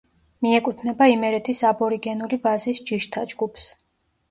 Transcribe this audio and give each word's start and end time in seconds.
მიეკუთვნება 0.45 1.07
იმერეთის 1.11 1.61
აბორიგენული 1.73 2.41
ვაზის 2.49 2.83
ჯიშთა 2.91 3.27
ჯგუფს. 3.35 3.71